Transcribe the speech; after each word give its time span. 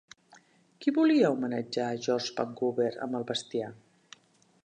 Qui 0.85 0.93
volia 0.95 1.29
homenatjar 1.33 1.91
George 2.07 2.33
Vancouver 2.39 2.89
amb 3.07 3.19
el 3.21 3.29
bestiar? 3.33 3.71